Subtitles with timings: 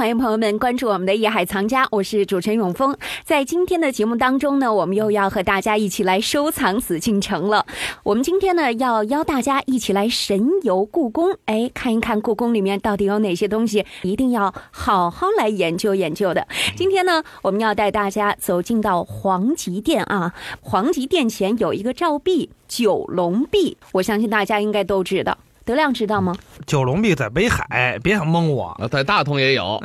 [0.00, 2.96] 欢迎朋友们关注我们的《夜海藏家》，我是主持人永峰。
[3.22, 7.66] 在今天的节目当中呢，我们又要和大家一起来收藏紫禁城了。
[8.02, 16.48] 我们今天呢，要邀大家一起来神游故宫，哎，看一看故宫里面到底有哪些东西，一定要好好来研究研究的。
[16.74, 20.32] 今天呢，我们要带大家走进到皇极殿啊，
[20.62, 25.36] 皇极殿前有一个照壁——九龙壁，我相信大家应该都知道。
[25.70, 26.34] 德亮知道吗？
[26.66, 28.70] 九龙壁在北海，别想蒙我。
[28.80, 29.80] 啊，在大同也有，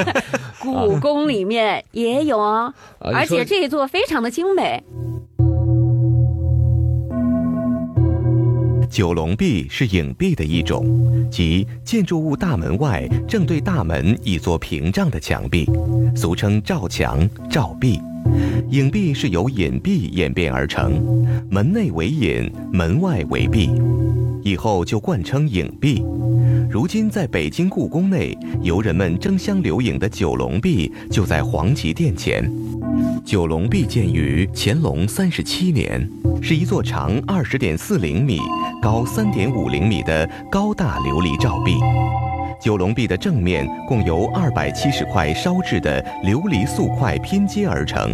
[0.58, 4.82] 故宫里面也有哦，啊而且这一座非常的精美。
[8.90, 10.86] 九龙壁是影壁的一种，
[11.30, 15.68] 即建筑物大门外正对大门一座屏障的墙壁，
[16.16, 18.00] 俗称照墙、照壁。
[18.70, 20.92] 影壁是由隐壁演变而成，
[21.50, 23.70] 门内为隐，门外为壁，
[24.42, 26.04] 以后就冠称影壁。
[26.70, 32.50] 如今在北京故宫内，游人们争相留影的九龙壁就在皇极殿前。
[33.24, 36.08] 九龙壁建于乾隆三十七年，
[36.40, 38.38] 是一座长二十点四零米、
[38.80, 41.74] 高三点五零米的高大琉璃照壁。
[42.62, 48.10] 九龙壁的正面共由二百七十块烧制的琉璃素块拼接而成，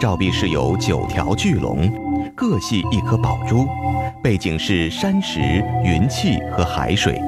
[0.00, 1.90] 照壁饰有九条巨龙，
[2.36, 3.66] 各系一颗宝珠，
[4.22, 5.40] 背景是山石、
[5.82, 7.18] 云气和海水。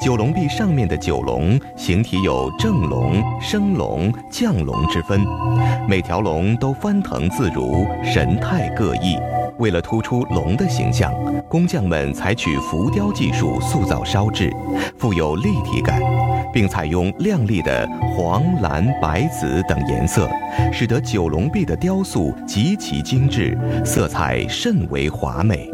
[0.00, 5.20] 九龙壁上面的九龙形体有正龙、升龙、降龙之分，
[5.86, 9.18] 每条龙都翻腾自如，神态各异。
[9.60, 11.12] 为了突出龙的形象，
[11.46, 14.50] 工匠们采取浮雕技术塑造烧制，
[14.96, 16.00] 富有立体感，
[16.50, 20.26] 并采用亮丽的黄、蓝、白、紫等颜色，
[20.72, 25.70] 使得九龙壁的雕塑极其精致，色彩甚为华美。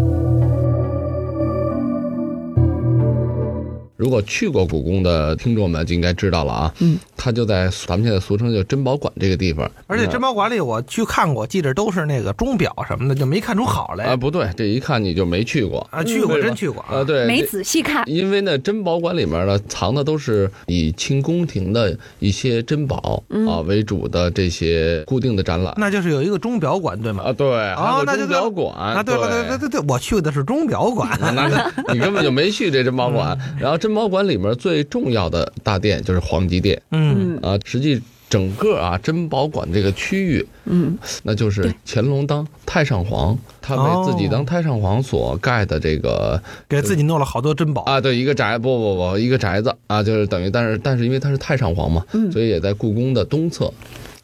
[3.97, 14.05] 如果去过故宫的听众们就应该知道了啊，嗯，它就在咱们现在俗称叫珍宝馆这个地方，而且珍宝馆里我去看过，记着都是那个钟表什么的，就没看出好来。
[14.07, 17.03] 啊不对，这一看你就没去过啊，去过，真去过啊，。
[17.05, 27.25] 对，没仔细看，因为呢，珍宝馆里面呢藏的都是以清宫廷的一些珍宝嗯啊为主的这些固定的展览那就是有一个钟表馆，对吗？
[27.27, 31.09] 啊，对，还哦那就钟表馆啊，对了，对对对对，我去的是钟表馆。
[31.21, 33.37] 那那你根本就没去这珍宝馆。
[33.41, 47.83] 嗯然后珍宝馆里面最重要的大殿就是皇极殿嗯，嗯啊，实际整个啊珍宝馆这个区域，嗯，那就是乾隆当太上皇，他为自己当太上皇所盖的这个给自己弄了好多珍宝。
[47.83, 53.73] 啊，对，一个宅不不不，一个宅子啊，就是等于，但是但是因为他是太上皇嘛，嗯所以也在故宫的东侧。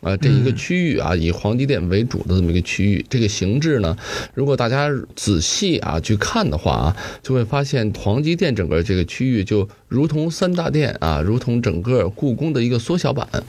[0.03, 0.57] 啊，这一个嗯。
[0.57, 3.97] 区域啊，以皇极殿为主的这么一个区域，这个形制呢，
[4.35, 13.27] 如果大家仔细啊去看的话啊，就会发现皇极殿整个这个区域就如同三大殿啊，如同整个故宫的一个缩小版。
[13.33, 13.43] 嗯，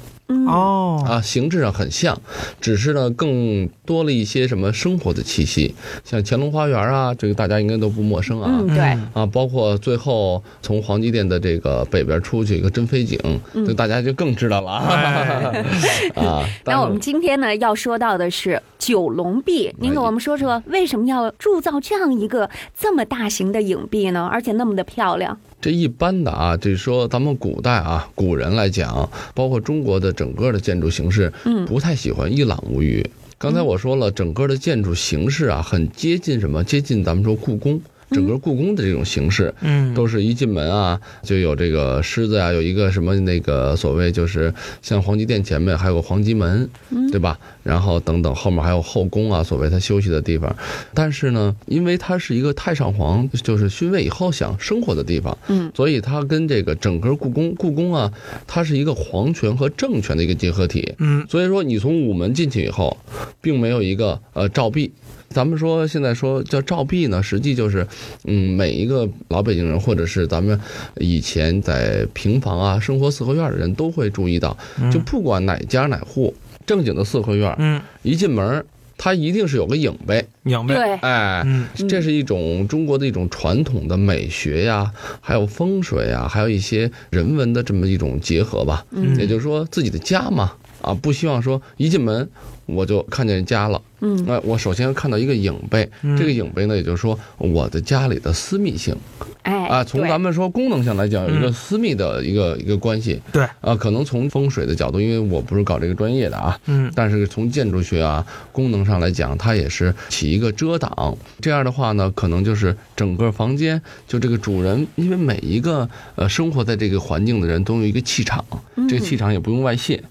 [0.48, 2.20] 哦，啊，形制上很像，
[2.60, 5.74] 只是呢更多了一些什么生活的气息，
[6.04, 8.50] 像乾隆花园啊，这个大家应该都不陌生啊。
[8.52, 13.20] 嗯，对，啊，包括最后从黄极殿的这个北边出去一个珍妃井，
[13.54, 14.88] 嗯这大家就更知道了啊。
[16.16, 24.30] 哎啊，那我们今天呢要说到的是九龙壁，您给我们说说为什么要铸造这样一个这么大型的影壁呢？
[24.32, 25.38] 而且那么的漂亮。
[25.64, 33.02] 这一般的啊，就是说咱们古代啊，古人来讲，包括中国的整个的建筑形式，嗯不太喜欢一览无余。
[33.38, 36.62] 刚才我说了，整个的建筑形式啊，很接近什么？
[36.66, 37.80] 接近咱们说故宫。
[38.12, 46.70] 整个故宫的这种形式，嗯，都是一进门啊，就有这个狮子啊、有一个什么那个所谓就是像皇极殿前面还有个皇极门，
[47.12, 47.38] 对吧？
[47.64, 50.54] 然后等等后面还有后宫啊，所谓他休息的地方。
[50.94, 58.12] 但是呢，因为它是一个太上皇就是勋位以后想生活的地方，嗯，所以它跟这个整个故宫，故宫啊，
[58.46, 60.94] 它是一个皇权和政权的一个结合体。
[60.98, 62.98] 嗯，所以说你从午门进去以后，
[63.42, 64.92] 并没有一个呃照壁。
[65.34, 67.86] 咱们说现在说叫照壁呢，实际就是，
[68.26, 70.58] 嗯，每一个老北京人或者是咱们
[70.98, 74.56] 以前在平房啊、生活四合院的人都会注意到，
[74.92, 76.34] 就不管哪家哪户，
[76.66, 78.64] 正经的四合院，嗯，一进门
[78.96, 80.76] 它一定是有个影呗，明白。
[80.76, 88.86] 对，哎，嗯，这是一种中国的一种传统的美学呀，还有风水呀，还有一些人文的这么一种结合吧。
[88.92, 90.54] 嗯也就是说自己的家嘛，
[90.84, 92.30] 啊，不希望说一进门
[92.66, 93.82] 我就看见家了。
[94.02, 94.26] 嗯。
[94.28, 96.16] 哎，我首先看到一个影背，嗯。
[96.16, 98.96] 这个影背呢，也就是说我的家里的私密性
[99.42, 99.54] 哎。
[99.64, 101.54] 啊，从咱们说功能上来讲，有一个嗯。
[101.54, 106.92] 私密的一个一个关系对，啊，可能从风水的角度，因为我不是搞这个专业的啊，嗯。
[106.94, 111.18] 但是从建筑学啊功能上来讲，它也是起一个遮挡。
[111.40, 118.44] 这样的话呢，可能就是整个房间就这个主人，因为每一个呃生活在这个环境的人都有一个气场，
[118.90, 119.96] 这个气场也不用外泄。
[119.96, 120.10] 嗯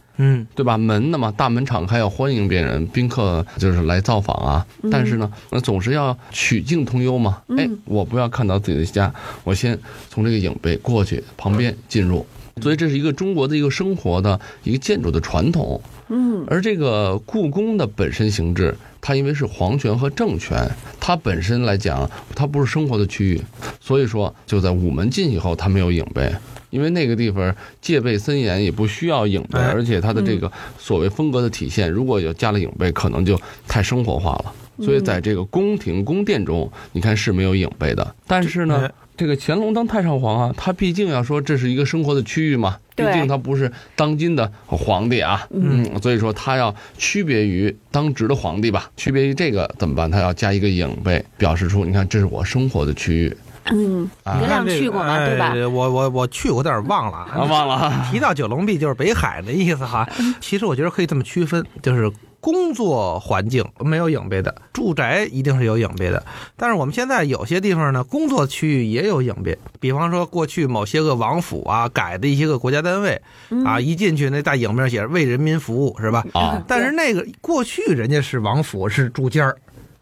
[0.54, 0.76] 对吧？
[0.76, 4.66] 门那么大门敞开，要欢迎别人，宾客就是来造访啊。
[4.90, 7.42] 但是呢，那总是要曲径通幽嘛。
[7.56, 9.12] 哎，我不要看到自己的家，
[9.44, 9.78] 我先
[10.08, 12.26] 从这个影壁过去，旁边进入。
[12.60, 15.80] 所以这是一个中国的一个生活的一个建筑的传统。
[16.08, 20.70] 嗯而这个故宫的本身形制，它因为是皇权和政权，
[21.00, 23.40] 它本身来讲，它不是生活的区域，
[23.80, 26.30] 所以说就在午门进去以后，它没有影碑。
[26.72, 33.38] 因为那个地方戒备森严，也不需要影碑，哎而且它的这个所谓风格的体现，如果有加了影背，可能就
[33.68, 34.52] 太生活化了。
[34.82, 38.14] 所以在这个宫廷宫殿中，你看是没有影背的。
[38.26, 50.10] 但是呢哎，这个乾隆当太上皇啊，他毕竟要说这是一个生活的区域嘛，毕竟他不是当今的皇帝啊，嗯，所以说他要区别于当值的皇帝吧，区别于这个怎么办？
[50.10, 53.36] 他要加一个影背，表示出你看这是我生活的区域
[53.70, 55.14] 嗯，啊刘亮去过吗？
[55.14, 55.52] 哎对吧？
[55.68, 60.08] 我我我去过，但是忘了忘了啊， 提到九龙壁就是北海的意思哈。
[60.40, 62.10] 其实我觉得可以这么区分，就是
[62.40, 66.24] 工作环境没有影壁的，住宅一定是有影壁的。
[66.56, 73.20] 但是我们现在有些地方呢，工作区域也有影壁，比方说过去某些个王府啊改的一些个国家单位
[73.64, 76.24] 啊，一进去那大影面写着为人民服务是吧？
[76.34, 79.56] 啊，但是那个过去人家是王府是住间儿，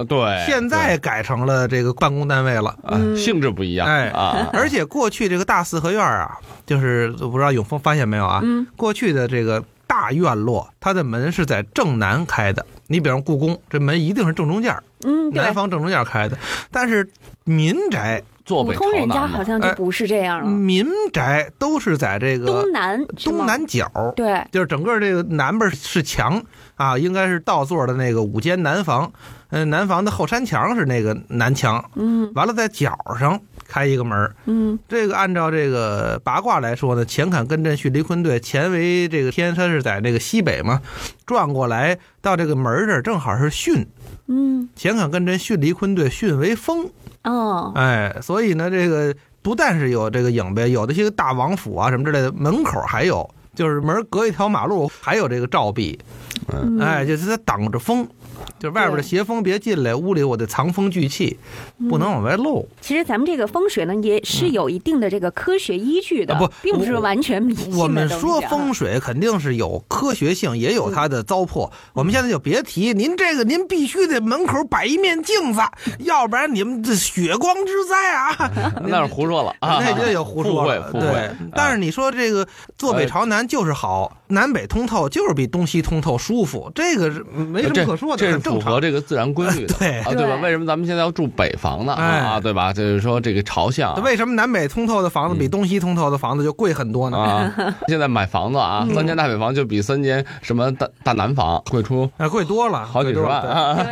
[0.05, 2.77] 对，现在改成了这个办公单位了。
[2.87, 8.41] 对啊性质不一样，哎啊，而且过去这个大四合院啊，就是我不知道永峰发现没有啊？
[8.43, 12.65] 嗯过去的这个大院落，它的门是在正南开的。
[12.87, 15.55] 你比方故宫，这门一定是正中间儿，嗯，南。
[15.55, 16.37] 方正中间开的。
[16.71, 17.09] 但是
[17.45, 26.43] 民宅，普坐北朝通人家好像就不是这样了，民宅都是在这个东南东南角，对，就是整个这个南边是墙
[26.75, 29.13] 啊，应该是倒座的那个五间南房，
[29.51, 32.31] 嗯、南房的后山墙是那个南墙，嗯。
[32.35, 34.79] 完了在角上开一个门儿嗯。
[34.89, 40.81] 这个按照这个八卦来说呢，乾坎艮震巽离坤兑，乾为这个天，它是在这个西北嘛，
[41.27, 43.87] 转过来到这个门儿这儿正好是巽，
[44.27, 44.69] 嗯。
[44.77, 46.89] 乾坎艮震巽离坤兑，巽为风，
[47.25, 55.99] 哦，哎，所以呢，这个不但是有这个影呗，有的些个大王府啊什么之类的，门口还有，就是门隔一条马路，还有这个照壁，
[56.53, 58.07] 嗯，哎，就是它挡着风。
[58.59, 61.39] 就是外边的邪风别进来，屋里我得藏风聚气，
[61.89, 62.67] 不能往外漏。
[62.81, 71.71] 其实咱们这个风水呢，也是有一定的这个科学依据的，啊不并不是完全迷信的我们东西啊说风水肯定是有科学性，也有它的糟粕。
[71.93, 75.61] 我们现在就别提，您这个您必须得门口摆一面镜子，
[76.01, 78.51] 要不然你们这血光之灾啊！
[78.87, 80.91] 那是胡说了啊，那就有胡说了。
[80.93, 82.47] 对，但是你说这个
[82.77, 88.81] 坐北朝南就是好，南北通透就是比东西通透舒服，这个是没什么可说的，这是符合。
[88.81, 90.37] 这个自然规律的， 对啊，对吧？
[90.43, 91.95] 为什么咱们现在要住北房呢？
[91.99, 92.73] 哎啊，对吧？
[92.73, 97.19] 就是说这个朝向啊为什么南北通透的房子比东西通透的房子就贵很多呢？
[97.19, 97.53] 啊，
[97.89, 103.43] 现在买房子啊，三间大北房就比三间什么大大南房贵出啊，贵多了，好几十万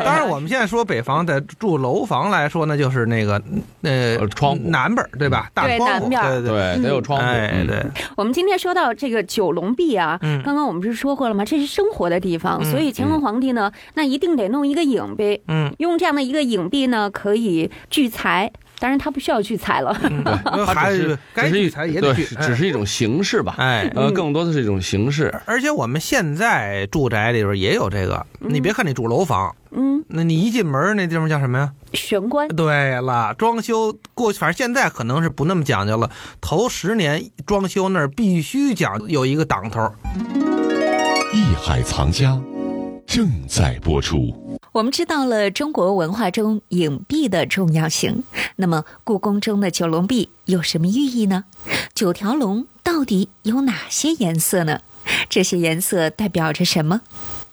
[0.05, 3.41] 当然，我们现在说北房，在住楼房来说呢，就是那个
[3.83, 5.51] 呃呃窗户南边儿对吧？
[5.53, 7.85] 大窗户，南边儿对对，得有窗户，对，
[8.17, 11.45] 我们今天说到这个九龙壁啊，嗯刚刚我们不是说过了吗？
[11.45, 18.53] 这是生活的地方，嗯所以乾隆皇帝呢，那一定得弄一个影壁，嗯，用这样的一个影壁呢，可以聚财。
[18.81, 19.91] 当然，他不需要聚财了。
[20.45, 23.57] 呃还是该只是聚财也得对聚，只是一种形式吧。
[23.59, 23.91] 哎。
[23.97, 25.35] 呃，更多的是一种形式。
[25.47, 31.73] 而且我们现在住宅里边也有这个，你别看你住楼房，嗯，那你一进门那地方叫什么呀？
[31.93, 32.47] 玄关。
[32.47, 36.09] 对了，装修过去，反正现在可能是不那么讲究了。
[36.41, 39.93] 头十年装修那儿必须讲有一个挡头，
[41.35, 42.41] 艺海藏家
[43.09, 44.61] 正在播出。
[44.71, 48.23] 我们知道了中国文化中影壁的重要性，
[48.57, 51.45] 那么故宫中的九龙壁有什么寓意呢？
[51.95, 54.83] 九条龙到底有哪些颜色呢？
[55.31, 57.01] 这些颜色代表着什么？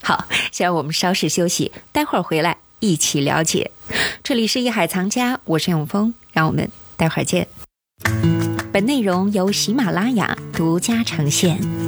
[0.03, 3.71] 好，先让我们稍事休息，待会儿回来一起了解。
[4.21, 7.47] 这里是艺海藏家，我是永峰，让我们待会儿见。
[8.73, 11.84] 本内容由喜马拉雅独家呈现。